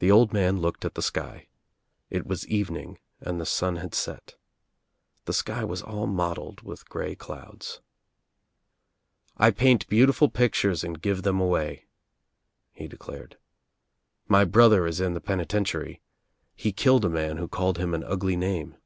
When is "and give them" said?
10.82-11.40